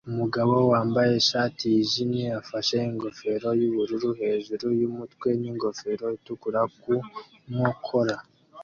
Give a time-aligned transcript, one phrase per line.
[0.09, 6.93] Umugabo wambaye ishati yijimye afashe ingofero yubururu hejuru yumutwe n'ingofero itukura ku
[7.53, 8.17] nkokora